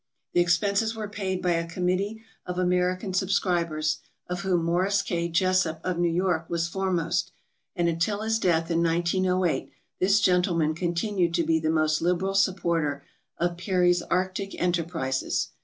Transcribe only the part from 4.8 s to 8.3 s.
K. Jesup of New York was foremost; and until